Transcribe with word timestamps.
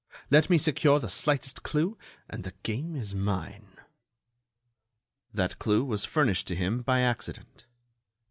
Let 0.31 0.49
me 0.49 0.57
secure 0.57 0.99
the 0.99 1.11
slightest 1.11 1.61
clue 1.61 1.95
and 2.27 2.43
the 2.43 2.55
game 2.63 2.95
is 2.95 3.13
mine!" 3.13 3.77
That 5.31 5.59
clue 5.59 5.83
was 5.85 6.05
furnished 6.05 6.47
to 6.47 6.55
him 6.55 6.81
by 6.81 7.01
accident. 7.01 7.65